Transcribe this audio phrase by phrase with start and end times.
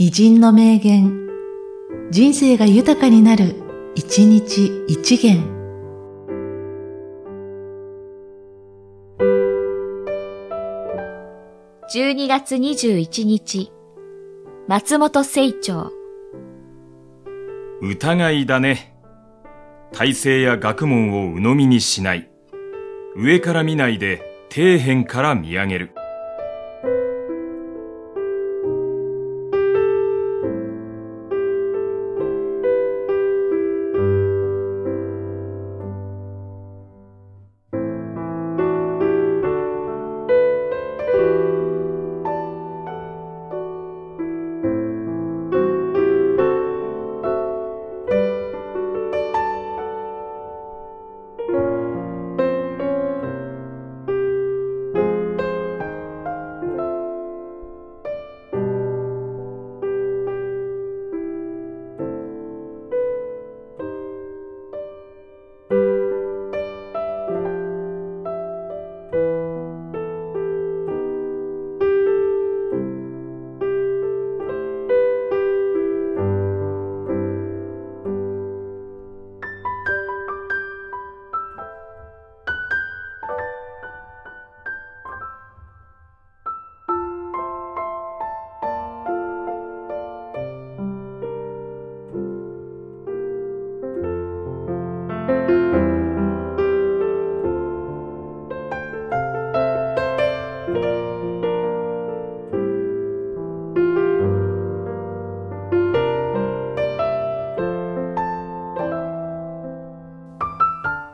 [0.00, 1.28] 偉人の名言、
[2.12, 3.56] 人生が豊かになる、
[3.96, 5.42] 一日一元。
[11.92, 13.72] 12月21日、
[14.68, 15.90] 松本清張。
[17.82, 18.94] 疑いだね。
[19.90, 22.30] 体制や学問を鵜呑みにしない。
[23.16, 25.97] 上から見ないで底辺から見上げる。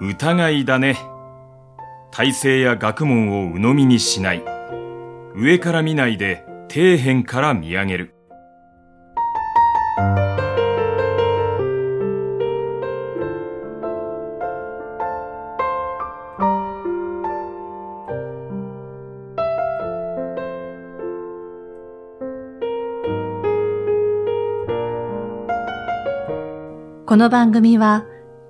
[0.07, 0.99] 疑いだね。
[2.11, 4.43] 体制や学問を鵜呑みにしない。
[5.35, 8.15] 上から見ないで底辺から見上げる。
[27.07, 28.05] この番組は、